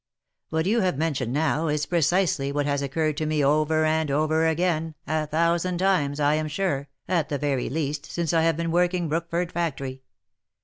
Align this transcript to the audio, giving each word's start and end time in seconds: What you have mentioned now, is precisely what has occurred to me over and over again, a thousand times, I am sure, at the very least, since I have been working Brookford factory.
What 0.49 0.65
you 0.65 0.79
have 0.79 0.97
mentioned 0.97 1.31
now, 1.31 1.67
is 1.67 1.85
precisely 1.85 2.51
what 2.51 2.65
has 2.65 2.81
occurred 2.81 3.17
to 3.17 3.27
me 3.27 3.45
over 3.45 3.85
and 3.85 4.09
over 4.09 4.47
again, 4.47 4.95
a 5.05 5.27
thousand 5.27 5.77
times, 5.77 6.19
I 6.19 6.33
am 6.33 6.47
sure, 6.47 6.89
at 7.07 7.29
the 7.29 7.37
very 7.37 7.69
least, 7.69 8.07
since 8.07 8.33
I 8.33 8.41
have 8.41 8.57
been 8.57 8.71
working 8.71 9.07
Brookford 9.09 9.51
factory. 9.51 10.01